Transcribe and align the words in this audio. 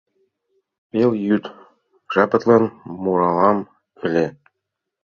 Пелйӱд 0.89 1.43
жапетлан 2.13 2.63
муралам 3.03 3.57
ыле. 4.05 4.25